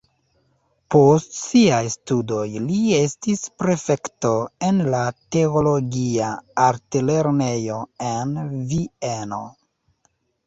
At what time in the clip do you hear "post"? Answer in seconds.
0.93-1.35